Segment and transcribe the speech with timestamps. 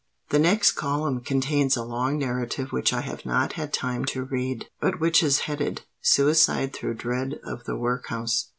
[0.29, 4.65] The next column contains a long narrative which I have not had time to read,
[4.79, 8.49] but which is headed 'Suicide through Dread of the Workhouse.'